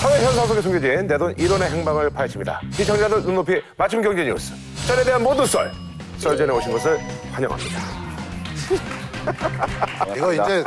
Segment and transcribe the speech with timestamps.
[0.00, 2.60] 사회 현상 속에 숨겨진 내 돈 1원의 행방을 파헤칩니다.
[2.72, 4.52] 시청자들 눈높이 맞춤 경제 뉴스.
[4.86, 5.70] 썰에 대한 모든 썰.
[6.18, 6.98] 썰전에 오신 것을
[7.32, 7.80] 환영합니다.
[10.16, 10.64] 이거 이제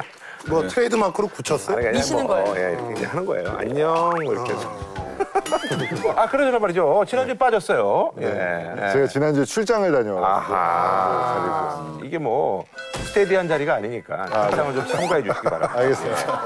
[0.47, 1.77] 뭐 트레이드 마크로 붙였어요?
[1.77, 2.55] 아니, 그냥 미시는 뭐, 거예요.
[2.57, 3.55] 예, 이렇게 이제 하는 거예요.
[3.57, 4.91] 안녕 뭐 이렇게 해서.
[6.15, 7.03] 아 그러잖아 말이죠.
[7.07, 8.11] 지난주에 빠졌어요.
[8.21, 8.25] 예.
[8.25, 8.91] 예.
[8.93, 11.99] 제가 지난주에 출장을 다녀와서 아하.
[12.03, 12.65] 이게 뭐
[13.05, 15.73] steady한 자리가 아니니까 항상은 좀 참고해 주시기 바랍니다.
[15.77, 16.41] 알겠습니다.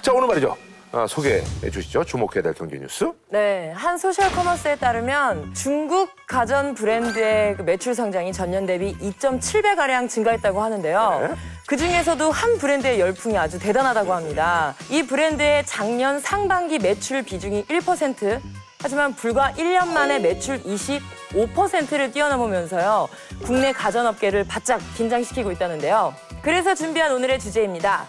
[0.00, 0.56] 자 오늘 말이죠.
[0.92, 2.04] 어, 소개해 주시죠.
[2.04, 3.10] 주목해야 될 경제 뉴스.
[3.30, 10.08] 네, 한 social commerce에 따르면 중국 가전 브랜드의 그 매출 성장이 전년 대비 2.7배 가량
[10.08, 11.28] 증가했다고 하는데요.
[11.28, 11.34] 네.
[11.66, 14.74] 그 중에서도 한 브랜드의 열풍이 아주 대단하다고 합니다.
[14.90, 18.40] 이 브랜드의 작년 상반기 매출 비중이 1%.
[18.82, 23.08] 하지만 불과 1년 만에 매출 25%를 뛰어넘으면서요.
[23.44, 26.14] 국내 가전업계를 바짝 긴장시키고 있다는데요.
[26.42, 28.04] 그래서 준비한 오늘의 주제입니다.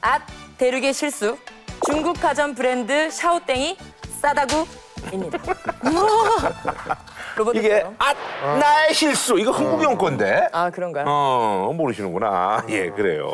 [0.00, 0.22] 앗
[0.56, 1.36] 대륙의 실수
[1.86, 3.76] 중국 가전 브랜드 샤오땡이
[4.20, 5.38] 싸다구입니다.
[7.36, 8.14] 로봇 이게 아
[8.58, 10.48] 나의 실수 이거 흥국영 건데.
[10.52, 11.04] 아 그런가요?
[11.08, 12.64] 어 모르시는구나.
[12.68, 13.32] 예 그래요.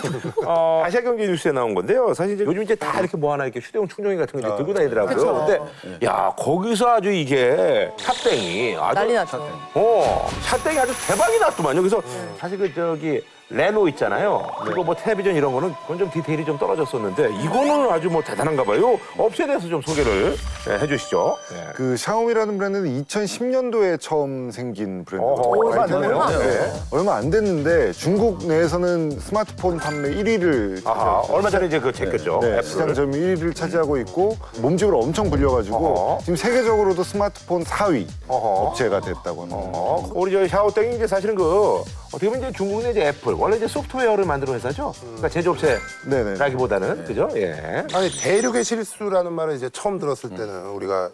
[0.46, 2.14] 어, 아시아 경제 뉴스에 나온 건데요.
[2.14, 4.72] 사실 이제 요즘 이제 다 이렇게 뭐 하나 이렇게 휴대용 충전기 같은 거 이제 들고
[4.74, 5.14] 다니더라고요.
[5.14, 5.44] 그쵸.
[5.46, 9.36] 근데 야 거기서 아주 이게 샷땡이 아주 난리 났죠.
[9.74, 11.82] 어, 샷땡이 아주 대박이 났더만요.
[11.82, 12.02] 그래서
[12.38, 14.46] 사실 그 저기 레노 있잖아요.
[14.64, 18.98] 그거 뭐 텔레비전 이런 거는 그건 좀 디테일이 좀 떨어졌었는데 이거는 아주 뭐 대단한가 봐요.
[19.18, 20.36] 업체에 대해서 좀 소개를
[20.70, 21.36] 예, 해주시죠.
[21.52, 21.72] 예.
[21.74, 25.26] 그 샤오미라는 브랜드는 2010년도에 처음 생긴 브랜드.
[25.26, 26.26] 어허, 얼마 안 됐네요.
[26.28, 26.72] 네.
[26.90, 32.38] 얼마 안 됐는데 중국 내에서는 스마트폰 판매 1위를 아하, 얼마 전에 이제 그 제꼈죠.
[32.40, 32.62] 네, 애플을.
[32.62, 36.18] 시장 점유 1위를 차지하고 있고 몸집으로 엄청 불려가지고 어허.
[36.20, 38.48] 지금 세계적으로도 스마트폰 4위 어허.
[38.68, 39.56] 업체가 됐다고 합니다.
[39.58, 41.82] 어, 우리 저 샤오땡이 이제 사실은 그
[42.12, 44.92] 어떻게 보면 이제 중국 내 이제 애플 원래 이제 소프트웨어를 만드는 회사죠.
[45.00, 47.04] 그러니까 제조업체라기보다는.
[47.06, 47.28] 그죠?
[47.36, 47.84] 예.
[47.94, 51.10] 아니 대륙의 실수라는 말을 이제 처음 들었을 때는 우리가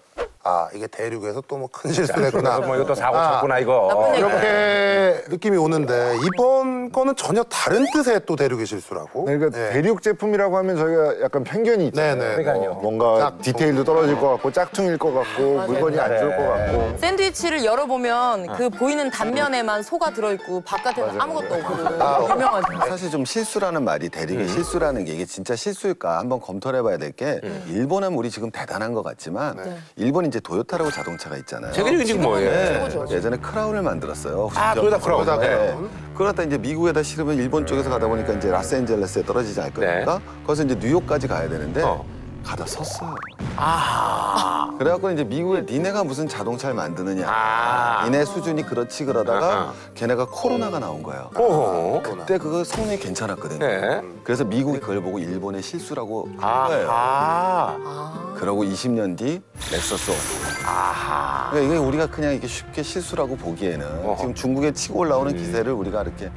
[0.48, 3.88] 아 이게 대륙에서 또 뭐 큰 실수를 했구나 뭐 이것도 사고 아, 쳤구나 이거.
[3.90, 4.18] 나쁜 얘기.
[4.20, 9.72] 이렇게 느낌이 오는데 이번 거는 전혀 다른 뜻의 또 대륙의 실수라고 그러니까 네.
[9.72, 12.14] 대륙 제품이라고 하면 저희가 약간 편견이 있잖아요.
[12.16, 12.42] 네네.
[12.42, 12.72] 그러니까요.
[12.74, 17.64] 뭐 뭔가 디테일도 떨어질 것 같고 짝퉁일 것 같고 물건이 안 좋을 것 같고 샌드위치를
[17.64, 22.88] 열어보면 그 보이는 단면에만 소가 들어있고 바깥에는 아무것도 없고 유명하죠.
[22.88, 27.40] 사실 좀 실수라는 말이 대륙의 실수라는 게 이게 진짜 실수일까 한번 검토를 해봐야 될 게
[27.66, 31.72] 일본은 우리 지금 대단한 것 같지만 일본 이제 도요타라고 자동차가 있잖아요.
[31.72, 32.50] 세계적인 지금 뭐예요?
[32.50, 33.14] 네.
[33.14, 34.34] 예전에 크라운을 만들었어요.
[34.34, 35.38] 혹시 아, 도요타 기억나세요?
[35.38, 35.66] 크라운.
[35.66, 35.88] 네.
[35.88, 35.88] 네.
[36.14, 40.20] 그러다 이제 미국에다 실으면 일본 쪽에서 가다 보니까 이제 라스앤젤레스에 떨어지지 않을 겁니까?
[40.46, 41.86] 거기서 이제 뉴욕까지 가야 되는데 네.
[41.86, 42.04] 어.
[42.44, 43.14] 가다 섰어요.
[44.78, 47.26] 그래갖고 이제 미국에 니네가 무슨 자동차를 만드느냐.
[47.28, 48.04] 아.
[48.04, 49.72] 니네 수준이 그렇지 그러다가 아하.
[49.94, 51.30] 걔네가 코로나가 나온 거예요.
[51.36, 52.02] 오호.
[52.02, 53.58] 그때 그거 성능이 괜찮았거든요.
[53.66, 54.02] 네.
[54.22, 56.88] 그래서 미국이 그걸 보고 일본의 실수라고 한 거예요.
[56.90, 58.34] 아.
[58.36, 60.16] 그러고 20년 뒤 렉서스 온
[60.64, 61.50] 아하.
[61.50, 64.16] 그러니까 이게 우리가 그냥 이게 쉽게 실수라고 보기에는 어허.
[64.16, 66.30] 지금 중국에 치고 올라오는 기세를 우리가 이렇게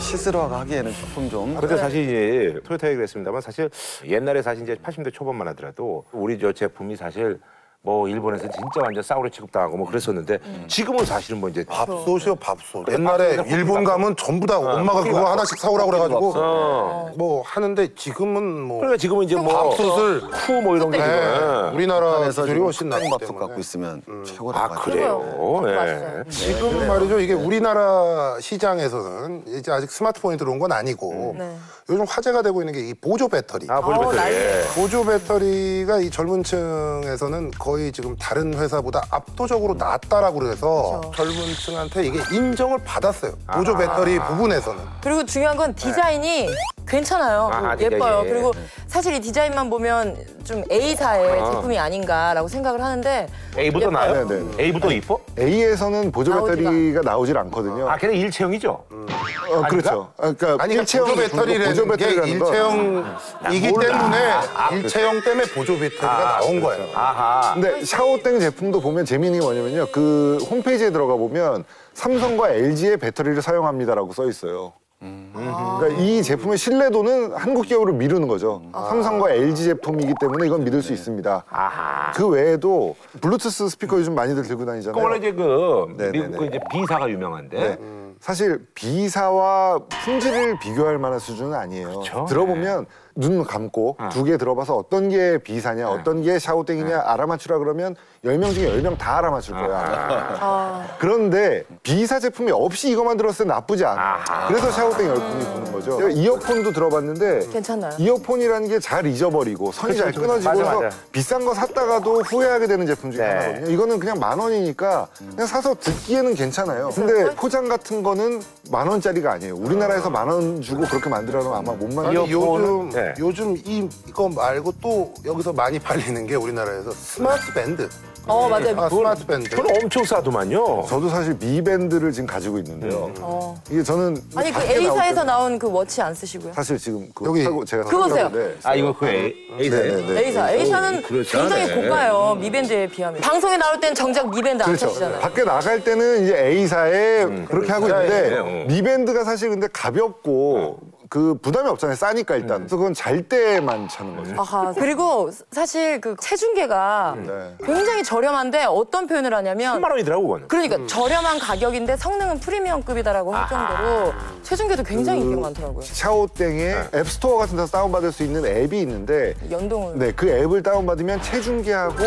[0.00, 1.54] 실수라고 하기에는 조금 좀.
[1.56, 3.68] 근데 사실 이제 토요타 얘기를 했습니다만 사실
[4.06, 7.40] 옛날에 사실 이제 80대 초반만 하더라도 우리 저 제품이 사실
[7.82, 13.38] 뭐 일본에서 진짜 완전 싸우려 취급당하고 뭐 그랬었는데 지금은 사실은 뭐 이제 밥솥이요 밥솥 옛날에
[13.46, 17.10] 일본 가면 전부 다 엄마가 그거 하나씩 사오라고 그래가지고 어.
[17.16, 21.74] 뭐 하는데 지금은 뭐 그러니까 지금은 이제 뭐 밥솥을 쿠 뭐 이런 게 네, 지금
[21.76, 24.80] 우리나라 북한에서 기술이 훨씬 낫기 밥솥 때문에 갖고 있으면 최고라고 아 하죠.
[24.90, 25.62] 그래요.
[25.68, 25.74] 예.
[25.76, 26.24] 맞아요.
[26.28, 27.20] 지금 말이죠.
[27.20, 31.56] 이게 우리나라 시장에서는 이제 아직 스마트폰이 들어온 건 아니고 네.
[31.90, 33.66] 요즘 화제가 되고 있는 게 이 보조 배터리.
[33.70, 34.16] 아 보조 아우, 배터리.
[34.16, 34.64] 난리예요.
[34.74, 41.12] 보조 배터리가 이 젊은 층에서는 거의 지금 다른 회사보다 압도적으로 낫다라고 그래서 그렇죠.
[41.14, 43.32] 젊은 층한테 이게 인정을 받았어요.
[43.52, 44.82] 보조 배터리 부분에서는.
[45.02, 46.48] 그리고 중요한 건 디자인이
[46.88, 47.50] 괜찮아요.
[47.52, 48.22] 아, 예뻐요.
[48.22, 48.28] 디자인이.
[48.30, 48.52] 그리고
[48.86, 53.90] 사실 이 디자인만 보면 좀 A사의 제품이 아닌가라고 생각을 하는데 A부터.
[53.90, 54.26] 나요?
[54.26, 54.64] 네, 네.
[54.64, 55.20] A부터 이뻐?
[55.38, 57.90] A에서는 보조 나오지가 배터리가 나오질 않거든요.
[57.90, 58.70] 아 걔는 일체형이죠.
[58.70, 60.10] 어, 그렇죠.
[60.16, 63.86] 아, 그러니까 아니 그러니까 일체형 보조 배터리라는 보조 게 일체형이기 몰라.
[63.86, 66.88] 때문에 아, 일체형 때문에 보조 배터리가 나온 거예요.
[66.94, 67.54] 아하.
[67.60, 69.86] 근데 샤오땡 제품도 보면 재미있는 게 뭐냐면요.
[69.90, 74.74] 그 홈페이지에 들어가 보면 삼성과 LG의 배터리를 사용합니다라고 써 있어요.
[75.00, 78.62] 그러니까 이 제품의 신뢰도는 한국 기업으로 미루는 거죠.
[78.72, 81.44] 삼성과 LG 제품이기 때문에 이건 믿을 수 있습니다.
[81.48, 82.12] 아하.
[82.12, 85.02] 그 외에도 블루투스 스피커 요즘 많이들 들고 그 다니잖아요.
[85.02, 86.48] 원래 이제 그 네, 미국 네, 그 네.
[86.48, 87.78] 이제 B사가 유명한데 네.
[88.20, 92.00] 사실 B사와 품질을 비교할 만한 수준은 아니에요.
[92.00, 92.26] 그쵸?
[92.28, 92.86] 들어보면
[93.18, 98.68] 눈 감고 두개 들어봐서 어떤 게 B사냐, 어떤 게 샤오땡이냐 알아맞추라 그러면 열 명 중에
[98.68, 100.86] 열 명 다 알아맞출 거야.
[101.00, 104.46] 그런데 B사 제품이 없이 이것만 들었을 때 나쁘지 않아.
[104.48, 105.96] 그래서 샤오땡 열풍이 부는 거죠.
[105.98, 107.92] 제가 이어폰도 들어봤는데 괜찮나요?
[107.98, 110.96] 이어폰이라는 게 잘 잊어버리고 선이 잘 끊어지고 맞아, 그래서 맞아.
[111.10, 113.28] 비싼 거 샀다가도 후회하게 되는 제품 중에 네.
[113.30, 113.70] 하나거든요.
[113.72, 116.90] 이거는 그냥 만 원이니까 그냥 사서 듣기에는 괜찮아요.
[116.94, 119.56] 근데 포장 같은 거는 만 원짜리가 아니에요.
[119.56, 122.28] 우리나라에서 만 원 주고 그렇게 만들어 놓으면 아마 못 아니, 만들어.
[122.30, 123.07] 요즘 네.
[123.18, 127.88] 요즘 이 이거 말고 또 여기서 많이 팔리는 게 우리나라에서 smart band.
[128.26, 128.78] 어, 맞아요.
[128.78, 129.48] 아, smart band.
[129.48, 130.84] 그건 엄청 싸더만요.
[130.86, 133.10] 저도 사실 Mi Band를 지금 가지고 있는데요.
[133.20, 133.58] 어.
[133.70, 136.52] 이게 저는 아니, 그 밖에 나올 A사에서 때 나온 그 watch 안 쓰시고요?
[136.52, 138.28] 사실 지금 그거 여기 사고 제가 그거 보세요.
[138.28, 140.26] 사는데 아 이거 그 A A 네, 네, 네.
[140.26, 140.52] A사.
[140.52, 141.38] A사는 그렇죠.
[141.38, 141.74] 굉장히 네.
[141.82, 142.36] 고가요.
[142.38, 143.20] Mi Band에 비하면.
[143.22, 144.88] 방송에 나올 땐 정작 Mi Band 안 그렇죠.
[144.88, 145.20] 차시잖아요.
[145.20, 148.64] 밖에 나갈 때는 이제 A사에 그렇게 하고 있는데 네, 어.
[148.68, 151.96] 미 밴드가 사실 근데 가볍고 그 부담이 없잖아요.
[151.96, 152.58] 싸니까 일단.
[152.58, 154.34] 그래서 그건 잘 때만 차는 거죠.
[154.40, 154.72] 아하.
[154.74, 157.54] 그리고 사실 그 체중계가 네.
[157.64, 160.48] 굉장히 저렴한데 어떤 표현을 하냐면 3만 원이더라고 그거는.
[160.48, 164.12] 그러니까 저렴한 가격인데 성능은 프리미엄급이다라고 할 정도로
[164.42, 165.82] 체중계도 굉장히 인기가 많더라고요.
[165.82, 169.98] 샤오땡에 앱스토어 같은 데서 다운받을 수 있는 앱이 있는데 연동을.
[169.98, 172.04] 네, 그 앱을 다운받으면 체중계하고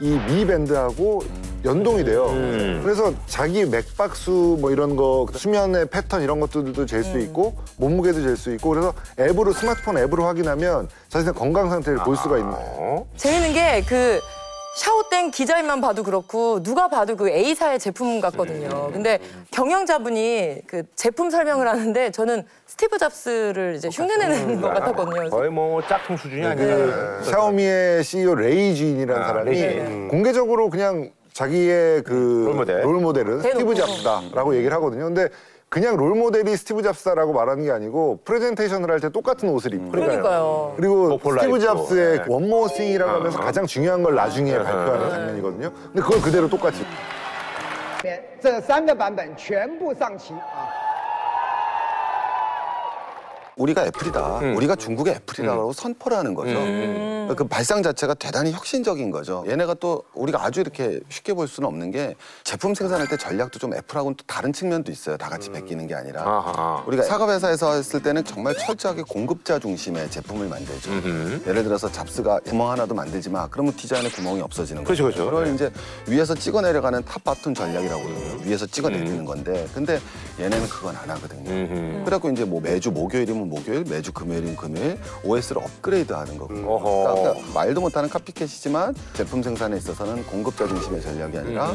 [0.00, 1.22] 이 미 밴드하고
[1.64, 2.26] 연동이 돼요.
[2.82, 8.36] 그래서 자기 맥박수 뭐 이런 거 수면의 패턴 이런 것들도 잴 수 있고 몸무게도 잴
[8.36, 12.70] 수 있고 그래서 앱으로 스마트폰 앱으로 확인하면 자신의 건강 상태를 볼 수가 있는 거예요.
[12.78, 13.06] 어?
[13.16, 14.20] 재밌는 게 그
[14.76, 18.90] 샤오땡 디자인만 봐도 그렇고 누가 봐도 그 A사의 제품 같거든요.
[18.90, 19.20] 근데
[19.52, 25.30] 경영자분이 그 제품 설명을 하는데 저는 스티브 잡스를 이제 흉내내는 것 같았거든요.
[25.30, 26.46] 거의 뭐 짝퉁 수준이 네.
[26.48, 27.22] 아니라.
[27.22, 30.08] 샤오미의 CEO 레이쥔이라는 아, 사람이 레이쥔.
[30.08, 32.84] 공개적으로 그냥 자기의 그 role model.
[32.84, 33.74] role model은 스티브 대놓고.
[33.74, 35.04] 잡스다라고 얘기를 하거든요.
[35.04, 35.28] 근데
[35.73, 40.73] 그냥 롤모델이 스티브 잡스다라고 말하는 게 아니고 프레젠테이션을 할 때 똑같은 옷을 입고 그러니까요.
[40.75, 41.65] 그리고 뭐 폴라 스티브 입고.
[41.65, 42.23] 잡스의 네.
[42.27, 45.71] 원모 싱이라고 하면서 가장 중요한 걸 나중에 발표하는 장면이거든요.
[45.71, 46.83] 근데 그걸 그대로 똑같이
[48.41, 50.82] 这三个版本全部上齐啊。
[53.56, 54.38] 우리가 애플이다.
[54.56, 56.54] 우리가 중국의 애플이다라고 선포를 하는 거죠.
[57.34, 59.44] 그 발상 자체가 대단히 혁신적인 거죠.
[59.48, 63.74] 얘네가 또 우리가 아주 이렇게 쉽게 볼 수는 없는 게 제품 생산할 때 전략도 좀
[63.74, 65.16] 애플하고는 또 다른 측면도 있어요.
[65.16, 66.22] 다 같이 베끼는 게 아니라.
[66.22, 66.84] 아하.
[66.86, 70.90] 우리가 사과 회사에서 했을 때는 정말 철저하게 공급자 중심의 제품을 만들죠.
[71.46, 73.46] 예를 들어서 잡스가 구멍 하나도 만들지 마.
[73.48, 75.04] 그러면 디자인에 구멍이 없어지는 거죠.
[75.04, 75.30] 그렇죠, 그렇죠.
[75.30, 75.54] 그걸 네.
[75.54, 75.70] 이제
[76.08, 78.40] 위에서 찍어 내려가는 top-down 전략이라고 그러고요.
[78.44, 80.00] 위에서 찍어 내리는 건데, 근데
[80.38, 82.04] 얘네는 그건 안 하거든요.
[82.04, 86.54] 그래갖고 이제 뭐 매주 목요일이면 목요일, 매주 금요일이면 금요일 OS를 업그레이드하는 거고.
[86.54, 87.14] 어허.
[87.14, 91.72] 그러니까 말도 못하는 카피캣이지만 제품 생산에 있어서는 공급자 중심의 전략이 아니라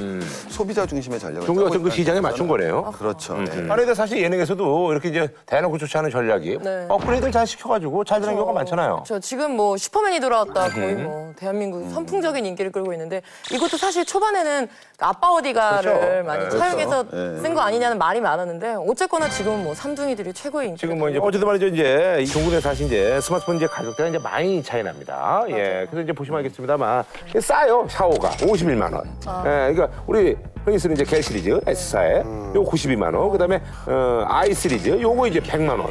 [0.50, 1.45] 소비자 중심의 전략을.
[1.45, 2.92] 중국이 짜고 어떤 그 있다는 시장에 맞춘 거네요.
[2.98, 3.38] 그렇죠.
[3.38, 3.51] 네.
[3.51, 6.86] 아니 근데 사실 예능에서도 이렇게 이제 대놓고 좋지 않은 전략이 네.
[6.89, 9.04] 업그레이드를 잘 시켜가지고 잘 되는 경우가 많잖아요.
[9.06, 14.68] 저 지금 뭐 슈퍼맨이 돌아왔다 거의 뭐 대한민국 선풍적인 인기를 끌고 있는데 이것도 사실 초반에는
[15.00, 16.27] 아빠 어디가를 그렇죠.
[16.27, 17.42] 많이 네, 차용해서 그렇죠.
[17.42, 20.80] 쓴거 아니냐는 말이 많았는데 어쨌거나 지금은 뭐 삼둥이들이 최고의 인기.
[20.80, 24.17] 지금 뭐 이제 어쨌든 말이 죠 이제 이 중국에 사실 이제 스마트폰 이제 가격대가 이제
[24.17, 25.44] 많이 차이 납니다.
[25.50, 27.03] 예, 그래서 이제 보시면 알겠습니다만
[27.39, 29.06] 싸요 샤오가 51만 원.
[29.45, 30.35] 예, 그러니까 우리
[30.65, 32.23] 흔히 쓰는 이제 갤 시리즈 S사에
[32.53, 33.29] 요거 92만 원.
[33.31, 35.81] 그다음에 어, I 시리즈 요거 이제 100만 원.
[35.81, 35.89] 하,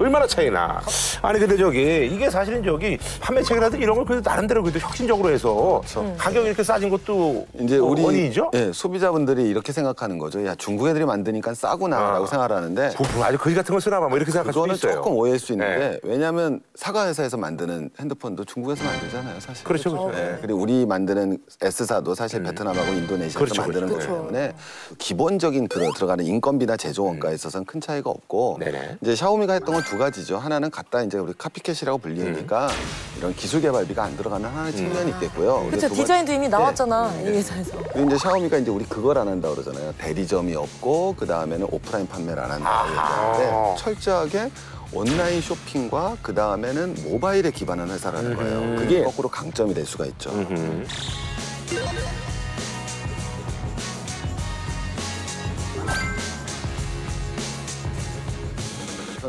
[0.00, 0.80] 얼마나 차이나?
[1.22, 5.82] 아니 근데 저기 이게 사실은 저기 판매 체계라든지 이런 걸 그래도 나름대로 그래도 혁신적으로 해서
[6.16, 8.50] 가격이 이렇게 싸진 것도 이제 어, 우리 원인이죠.
[8.54, 10.44] 예, 소비자분들이 이렇게 생각하는 거죠.
[10.46, 14.08] 야 중국 애들이 만드니까 싸구나라고 생각하는데 부품 아주 거지 같은 걸 쓰나 봐.
[14.08, 14.94] 뭐 이렇게 생각할 수도 그거는 있어요.
[14.94, 16.00] 조금 오해일 수 있는데 네.
[16.02, 19.64] 왜냐하면 사과 회사에서 만드는 핸드폰도 중국에서 만들잖아요, 사실.
[19.64, 20.10] 그렇죠, 그렇죠.
[20.16, 23.89] 네, 그리고 우리 만드는 S사도 사실 베트남하고 인도네시아에서 그렇죠, 만드는 그렇죠.
[23.90, 24.52] 거기 때문에
[24.98, 28.98] 기본적인 들어, 들어가는 인건비나 제조 원가에 있어서는 큰 차이가 없고 네네.
[29.02, 30.38] 이제 샤오미가 했던 건 두 가지죠.
[30.38, 32.68] 하나는 갖다 이제 우리 카피캣이라고 불리니까
[33.18, 35.66] 이런 기술 개발비가 안 들어가는 하나의 측면이 있겠고요.
[35.70, 36.48] 그렇죠 디자인도 이미 네.
[36.48, 37.78] 나왔잖아 이 회사에서.
[37.92, 39.94] 그리고 이제 샤오미가 이제 우리 그걸 안 한다 그러잖아요.
[39.98, 42.84] 대리점이 없고 그 다음에는 오프라인 판매를 안 한다
[43.36, 44.50] 그러는데 철저하게
[44.92, 48.76] 온라인 쇼핑과 그 다음에는 모바일에 기반한 회사라는 거예요.
[48.76, 50.30] 그게 거꾸로 강점이 될 수가 있죠.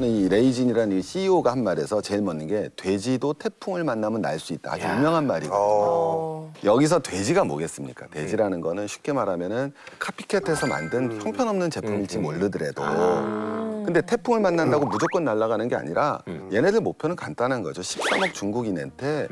[0.02, 4.52] 저는 이 레이진이라는 이 CEO가 한 말에서 제일 멋진 게 돼지도 태풍을 만나면 날 수
[4.54, 4.74] 있다.
[4.74, 5.56] 아주 유명한 말이거든요.
[5.62, 6.52] 어.
[6.64, 8.08] 여기서 돼지가 뭐겠습니까?
[8.08, 12.82] 돼지라는 거는 쉽게 말하면은 카피캣에서 만든 형편없는 제품일지 모르더라도
[13.86, 16.20] 근데 태풍을 만난다고 무조건 날아가는 게 아니라
[16.52, 17.82] 얘네들 목표는 간단한 거죠.
[17.82, 19.28] 13억 중국인한테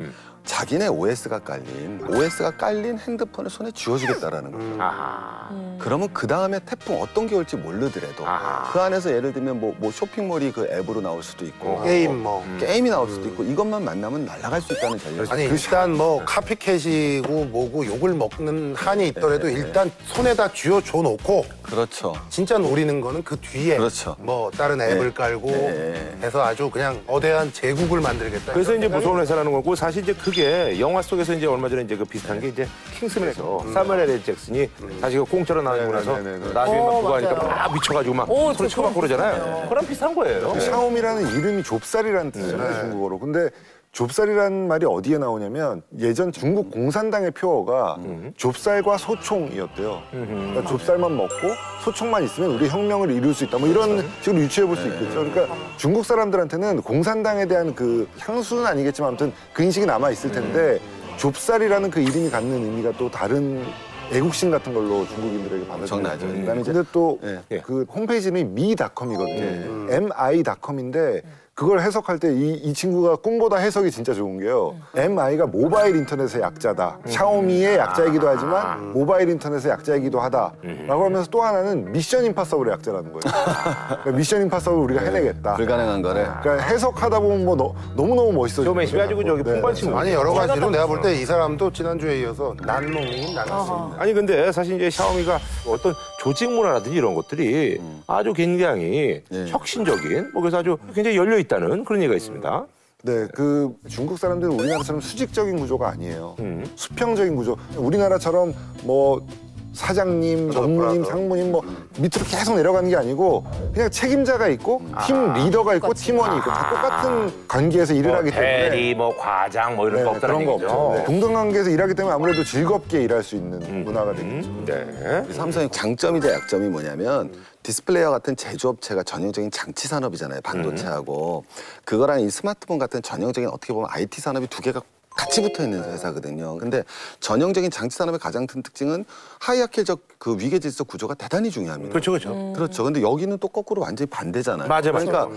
[0.50, 4.82] 자기네 OS가 깔린 OS가 깔린 핸드폰을 손에 쥐어주겠다라는 거죠.
[4.82, 5.48] 아하.
[5.78, 8.72] 그러면 그 다음에 태풍 어떤 게 올지 모르더라도 아하.
[8.72, 12.44] 그 안에서 예를 들면 뭐, 뭐 쇼핑몰이 그 앱으로 나올 수도 있고 게임 뭐.
[12.60, 15.32] 게임이 나올 수도 있고 이것만 만나면 날아갈 수 있다는 전략.
[15.32, 22.16] 아니 일단 뭐 카피캣이고 뭐고 욕을 먹는 한이 있더라도 일단 손에다 쥐어 줘 놓고 그렇죠.
[22.30, 24.16] 진짜 노리는 거는 그 뒤에 그렇죠.
[24.18, 25.14] 뭐 다른 앱을 네.
[25.14, 26.18] 깔고 네.
[26.24, 28.54] 해서 아주 그냥 거대한 제국을 만들겠다.
[28.54, 30.39] 그래서 이런 이제 생각이 무서운 회사라는 거고 사실 이제 그게
[30.80, 32.68] 영화 속에서 이제 얼마 전에 이제 그 비슷한 게 이제
[33.00, 34.70] 킹스맨에서 사무엘 L 잭슨이
[35.02, 36.54] 사실 그 공짜로 나오고 나서 네, 네, 네, 네.
[36.54, 37.50] 나중에 막 어, 그거 하니까 맞아요.
[37.50, 39.70] 막 미쳐가지고 막 오, 소리 저 쳐갖고 그런 그러잖아요.
[39.70, 40.54] 그랑 비슷한 거예요.
[40.54, 43.20] 그 샤오미라는 이름이 좁쌀이라는 뜻이잖아요 중국어로.
[43.20, 43.50] 근데
[43.92, 47.98] 좁쌀이라는 말이 어디에 나오냐면 예전 중국 공산당의 표어가
[48.38, 50.02] 좁쌀과 소총이었대요.
[50.12, 51.36] 그러니까 좁쌀만 먹고
[51.84, 53.58] 소총만 있으면 우리 혁명을 이룰 수 있다.
[53.58, 55.26] 뭐 이런 식으로 유추해 볼 수 있겠죠.
[55.26, 60.80] 그러니까 중국 사람들한테는 공산당에 대한 그 향수는 아니겠지만 아무튼 그 인식이 남아 있을 텐데
[61.18, 63.66] 좁쌀이라는 그 이름이 갖는 의미가 또 다른
[64.12, 66.20] 애국심 같은 걸로 중국인들에게 엄청나죠.
[66.20, 66.40] 받아들여요.
[66.42, 67.20] 그다음에 이제 근데 또
[67.52, 67.60] 예.
[67.60, 69.88] 그 홈페이지는 미닷컴이거든요.
[69.92, 71.22] mi.com인데
[71.60, 74.76] 그걸 해석할 때 이 이 친구가 꿈보다 해석이 진짜 좋은 게요.
[74.96, 77.00] mi가 모바일 인터넷의 약자다.
[77.06, 83.22] 샤오미의 약자이기도 하지만 모바일 인터넷의 약자이기도 하다라고 하면서 또 하나는 미션 임파서블의 약자라는 거예요.
[83.24, 85.56] 그러니까 미션 임파서블 우리가 해내겠다.
[85.56, 88.64] 불가능한 거를 그러니까 해석하다 보면 뭐 너무 너무 멋있어.
[88.64, 89.52] 쇼맨십 가지고 저기 네.
[89.52, 89.98] 풍반 친구.
[89.98, 93.96] 아니 여러 가지로 내가 볼 때 이 사람도 지난주에 이어서 난놈이 난놈입니다.
[93.98, 95.38] 아니 근데 사실 이제 샤오미가
[95.68, 99.46] 어떤 조직 문화라든지 이런 것들이 아주 굉장히 예.
[99.48, 102.66] 혁신적인 뭐 그래서 아주 굉장히 열려 있다는 그런 얘기가 있습니다.
[103.02, 106.36] 네, 그 중국 사람들은 우리나라처럼 수직적인 구조가 아니에요.
[106.40, 106.66] 음.
[106.76, 107.56] 수평적인 구조.
[107.78, 109.26] 우리나라처럼 뭐
[109.74, 111.62] 사장님, 전무님, 상무님 뭐
[111.98, 117.48] 밑으로 계속 내려가는 게 아니고 그냥 책임자가 있고 팀 리더가 있고 팀원이 있고 다 똑같은
[117.48, 120.52] 관계에서 일을 하기 때문에 뭐 대리, 뭐 과장, 뭐 이런 네, 거 없다는 그런 거
[120.54, 120.68] 얘기죠.
[120.70, 120.94] 없죠.
[120.98, 121.04] 네.
[121.06, 124.50] 동등 관계에서 일하기 때문에 아무래도 즐겁게 일할 수 있는 문화가 되겠죠.
[124.50, 125.24] 음, 네.
[125.26, 127.32] 우리 삼성의 장점이자 약점이 뭐냐면
[127.64, 131.44] 디스플레이와 같은 제조업체가 전형적인 장치 산업이잖아요 반도체하고
[131.86, 134.82] 그거랑 이 스마트폰 같은 전형적인 어떻게 보면 IT 산업이 두 개가
[135.20, 136.58] 같이 붙어 있는 회사거든요.
[136.58, 136.84] 근데
[137.20, 139.04] 전형적인 장치 산업의 가장 큰 특징은
[139.40, 141.92] hierarchical적 그 위계 질서 구조가 대단히 중요합니다.
[141.92, 142.54] 그렇죠, 그렇죠.
[142.54, 142.84] 그렇죠.
[142.86, 144.68] 근데 여기는 또 거꾸로 완전히 반대잖아요.
[144.70, 145.06] 맞아요, 맞아요.
[145.06, 145.30] 그러니까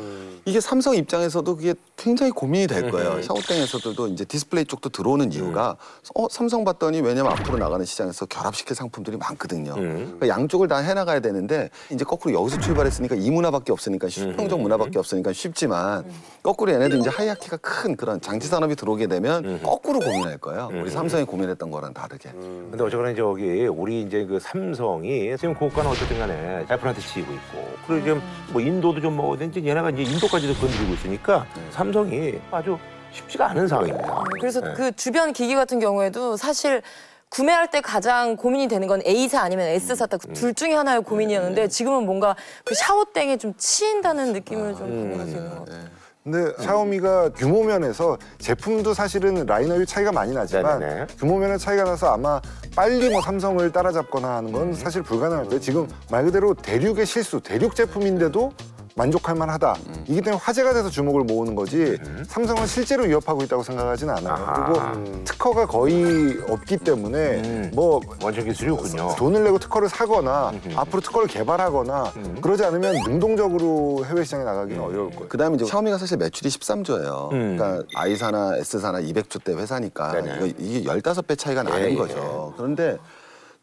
[0.44, 3.22] 이게 삼성 입장에서도 그게 굉장히 고민이 될 거예요.
[3.22, 5.76] 샤오땡에서도 이제 디스플레이 쪽도 들어오는 이유가
[6.14, 9.74] 어 삼성 봤더니 왜냐면 앞으로 나가는 시장에서 결합시킬 상품들이 많거든요.
[9.74, 15.32] 그러니까 양쪽을 다 해나가야 되는데 이제 거꾸로 여기서 출발했으니까 이 문화밖에 없으니까 수평적 문화밖에 없으니까
[15.32, 16.04] 쉽지만
[16.42, 20.70] 거꾸로 얘네도 이제 하이아키가 큰 그런 장치 산업이 들어오게 되면 거꾸로 고민할 거예요.
[20.70, 22.30] 우리 삼성이 고민했던 거랑 다르게.
[22.30, 28.04] 근데 어쨌거나 저기 우리 이제 그 삼성이 지금 고가는 어쨌든 간에 애플한테 치이고 있고 그리고
[28.04, 32.78] 지금 뭐 인도도 좀 먹었는지 얘네가 이제 인도까지도 건드리고 있으니까 삼성이 아주
[33.12, 34.24] 쉽지가 않은 상황입니다.
[34.40, 34.74] 그래서 네.
[34.74, 36.82] 그 주변 기기 같은 경우에도 사실
[37.30, 40.34] 구매할 때 가장 고민이 되는 건 A사 아니면 S사 딱 음.
[40.34, 45.48] 둘 중에 하나의 고민이었는데 지금은 뭔가 그 샤오땡에 좀 치인다는 느낌을 좀 고민할 수 있는
[45.50, 46.01] 것 같아요.
[46.24, 51.06] 근데 샤오미가 규모 면에서 제품도 사실은 라인업이 차이가 많이 나지만 네네네.
[51.18, 52.40] 규모 면의 차이가 나서 아마
[52.76, 55.60] 빨리 뭐 삼성을 따라잡거나 하는 건 사실 불가능할 거예요.
[55.60, 58.52] 지금 말 그대로 대륙의 실수, 대륙 제품인데도
[58.94, 59.76] 만족할 만하다.
[60.06, 64.34] 이기 때문에 화제가 돼서 주목을 모으는 거지 삼성은 실제로 위협하고 있다고 생각하지는 않아요.
[64.34, 64.92] 아하.
[64.92, 67.70] 그리고 특허가 거의 없기 때문에 음.
[67.74, 69.14] 뭐 원천 기술이군요.
[69.16, 75.28] 돈을 내고 특허를 사거나 앞으로 특허를 개발하거나 그러지 않으면 능동적으로 해외 시장에 나가기는 어려울 거예요.
[75.28, 77.32] 그다음에 이제 샤오미가 사실 매출이 13조예요.
[77.32, 77.56] 음.
[77.56, 80.36] 그러니까 I사나 S사나 200조 대 회사니까 네네.
[80.36, 82.52] 이거 이게 15배 차이가 나는 예, 거죠.
[82.56, 82.98] 그런데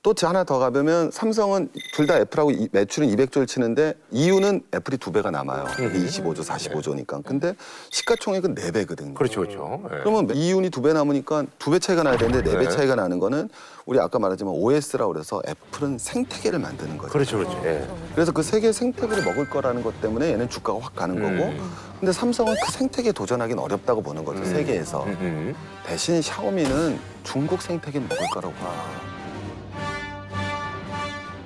[0.02, 5.12] 또 하나 더 가보면 삼성은 둘 다 애플하고 이- 매출은 200조를 치는데 이유는 애플이 두
[5.12, 5.66] 배가 남아요.
[5.80, 5.94] 음.
[6.08, 7.22] 25조, 45조니까.
[7.26, 7.54] 근데
[7.92, 9.14] 시가총액은 네 배거든요.
[9.14, 9.82] 그렇죠, 그렇죠.
[9.92, 9.98] 예.
[10.00, 12.70] 그러면 이윤이 두 배 남으니까 두 배 차이가 나야 되는데 네 배 네.
[12.70, 13.50] 차이가 나는 거는
[13.86, 17.12] 우리 아까 말했지만 OS라고 그래서 애플은 생태계를 만드는 거죠.
[17.12, 17.62] 그렇죠, 그렇죠.
[17.66, 17.86] 예.
[18.16, 21.54] 그래서 그 세계 생태계를 먹을 거라는 것 때문에 얘는 주가가 확 가는 거고
[22.00, 25.54] 근데 삼성은 그 생태계에 도전하기는 어렵다고 보는 거죠 세계에서 음.
[25.86, 29.19] 대신 샤오미는 중국 생태계는 먹을 거라고 봐요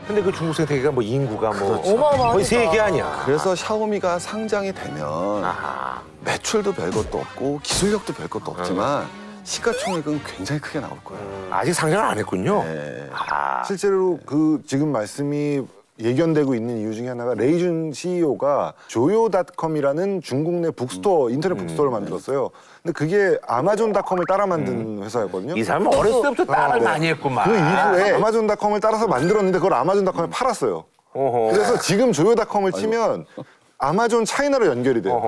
[0.08, 2.32] 근데 그 중국 생태계가 뭐 인구가 뭐 어마어마하니까.
[2.34, 3.24] 거의 세계 아니야.
[3.26, 6.02] 그래서 샤오미가 상장이 되면 아하.
[6.26, 9.08] 매출도 별 것도 없고 기술력도 별 것도 없지만
[9.44, 12.64] 시가총액은 굉장히 크게 나올 거예요 아직 상장을 안 했군요.
[12.64, 13.10] 네.
[13.14, 13.64] 아.
[13.64, 15.62] 실제로 그 지금 말씀이
[16.00, 22.50] 예견되고 있는 이유 중에 하나가 레이준 CEO가 조요닷컴이라는 중국 내 북스토어 인터넷 북스토어를 만들었어요.
[22.82, 25.56] 근데 그게 아마존닷컴을 따라 만든 회사였거든요.
[25.56, 26.86] 이 사람은 어렸을 때부터 따라를 네.
[26.86, 27.46] 많이 했구만.
[27.46, 30.84] 그 이후에 아마존닷컴을 따라서 만들었는데 그걸 아마존닷컴에 팔았어요.
[31.14, 31.52] 어허.
[31.54, 33.26] 그래서 지금 조요닷컴을 치면
[33.88, 35.20] 아마존 차이나로 연결이 돼요.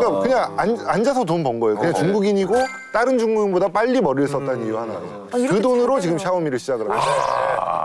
[0.00, 1.78] 그러니까 그냥 앉, 앉아서 돈 번 거예요.
[1.78, 2.54] 그냥 중국인이고
[2.92, 5.00] 다른 중국인보다 빨리 머리를 썼다는 이유 하나로.
[5.00, 6.00] 아, 그 돈으로.
[6.00, 7.10] 지금 샤오미를 시작을 하죠.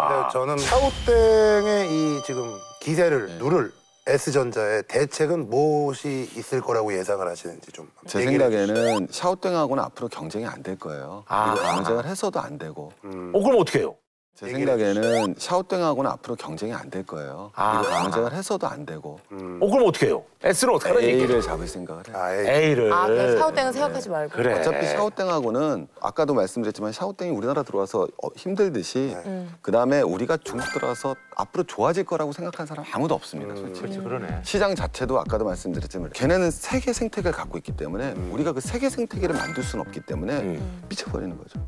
[0.09, 2.43] 근데 저는 샤오땡의 이 지금
[2.81, 3.71] 기세를 누를
[4.07, 10.61] S전자의 대책은 무엇이 있을 거라고 예상을 하시는지 좀 제 얘기를 생각에는 샤오땡하고는 앞으로 경쟁이 안
[10.61, 11.23] 될 거예요.
[11.27, 11.55] 아.
[11.55, 12.91] 그리고 경쟁을 해서도 안 되고.
[13.03, 13.95] 어 그럼 어떻게 해요?
[14.35, 17.51] 제 생각에는 샤오땡하고는 앞으로 경쟁이 안 될 거예요.
[17.55, 17.81] 아.
[17.81, 19.19] 그리고 경쟁을 해서도 안 되고.
[19.31, 20.23] 어 그럼 어떻게 해요?
[20.43, 21.21] S는 어떻게 하는 얘기예요?
[21.23, 22.15] A를 잡을 생각을 해요.
[22.17, 22.51] 아, 예.
[22.67, 22.93] A를.
[22.93, 24.33] 아, 그냥 샤오땡은 생각하지 말고.
[24.35, 24.59] 그래.
[24.59, 29.55] 어차피 샤오땡하고는 아까도 말씀드렸지만 샤오땡이 우리나라 들어와서 어, 힘들듯이 음.
[29.61, 33.55] 그 다음에 우리가 중국 들어와서 앞으로 좋아질 거라고 생각하는 사람 아무도 없습니다.
[33.55, 33.79] 솔직히.
[33.81, 34.41] 그렇지 그러네.
[34.43, 39.63] 시장 자체도 아까도 말씀드렸지만 걔네는 세계 생태계를 갖고 있기 때문에 우리가 그 세계 생태계를 만들
[39.63, 40.81] 수는 없기 때문에 음.
[40.89, 41.59] 미쳐버리는 거죠.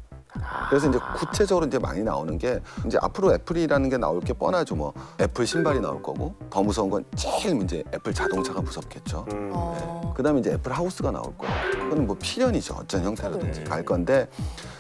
[0.69, 4.75] 그래서 이제 구체적으로 이제 많이 나오는 게 이제 앞으로 애플이라는 게 나올 게 뻔하죠.
[4.75, 9.25] 뭐 애플 신발이 나올 거고 더 무서운 건 제일 문제 애플 자동차가 무섭겠죠.
[9.29, 10.13] 어.
[10.15, 11.89] 그다음에 이제 애플 하우스가 나올 거예요.
[11.89, 12.75] 그건 뭐 필연이죠.
[12.75, 14.27] 어떤 형태로든지 갈 건데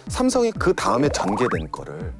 [0.07, 2.13] 삼성이 그 다음에 전개된 거를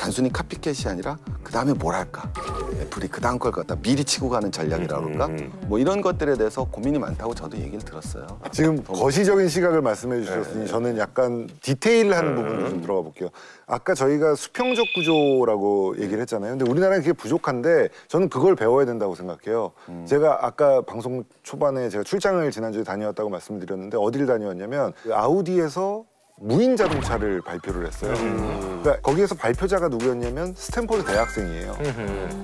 [0.00, 2.32] 단순히 copycat이 아니라 그 다음에 뭘 할까?
[2.80, 5.28] 애플이 그 다음 걸 갖다 미리 치고 가는 전략이라 그럴까?
[5.66, 8.26] 뭐 이런 것들에 대해서 고민이 많다고 저도 얘기를 들었어요.
[8.50, 13.28] 지금 거시적인 시각을 말씀해 주셨으니 저는 약간 디테일한 부분을 좀 들어가 볼게요.
[13.66, 16.56] 아까 저희가 수평적 구조라고 얘기를 했잖아요.
[16.56, 19.72] 근데 우리나라는 그게 부족한데 저는 그걸 배워야 된다고 생각해요.
[20.06, 26.04] 제가 아까 방송 초반에 제가 출장을 지난주에 다녀왔다고 말씀드렸는데 어디를 다녀왔냐면 그 아우디에서
[26.42, 28.14] 무인 자동차를 발표를 했어요.
[28.14, 31.76] 그러니까 거기에서 발표자가 누구였냐면 스탠포드 대학생이에요.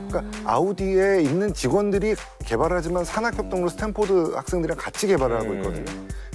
[0.08, 5.84] 그러니까 아우디에 있는 직원들이 개발하지만 산학협동으로 스탠포드 학생들이랑 같이 개발을 하고 있거든요.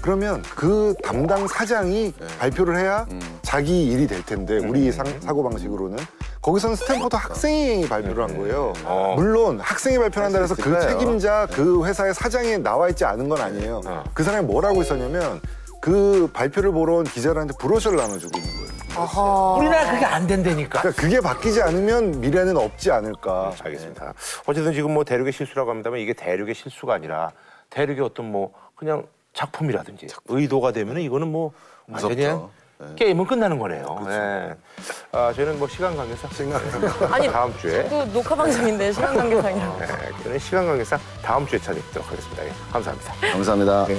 [0.01, 3.05] 그러면 그 담당 사장이 발표를 해야
[3.43, 5.99] 자기 일이 될 텐데 우리 상, 사고 방식으로는
[6.41, 8.73] 거기서는 스탠포드 학생이 발표를 한 거예요.
[8.85, 9.13] 어.
[9.15, 10.81] 물론 학생이 발표한다 해서 그.
[10.81, 13.81] 책임자 그 회사의 사장이 나와 있지 않은 건 아니에요.
[13.85, 14.03] 어.
[14.15, 15.39] 그 사람이 뭘 하고 있었냐면
[15.81, 18.71] 그 발표를 보러 온 기자들한테 brochure를 나눠주고 있는 거예요.
[18.95, 19.55] 아하.
[19.57, 20.81] 우리나라 그게 안 된다니까.
[20.81, 23.53] 그러니까 그게 바뀌지 않으면 미래는 없지 않을까.
[23.63, 24.13] 알겠습니다.
[24.45, 27.31] 어쨌든 지금 뭐 대륙의 실수라고 합니다만 이게 대륙의 실수가 아니라
[27.71, 31.51] 대륙의 어떤 뭐 그냥 작품이라든지 의도가 되면 은 이거는 뭐
[31.87, 32.95] 완전히 그냥 무섭죠.
[32.95, 34.05] 게임은 끝나는 거네요.
[34.09, 34.55] 예.
[35.11, 36.29] 아, 저희는 뭐 시간 관계상
[37.11, 39.79] 아니, 다음 주에 또 녹화 방송인데 시간 관계상이라고.
[39.79, 39.87] 네,
[40.23, 42.45] 저는 시간 관계상 다음 주에 찾아뵙도록 하겠습니다.
[42.45, 43.13] 예, 감사합니다.
[43.31, 43.85] 감사합니다.
[43.85, 43.97] 네.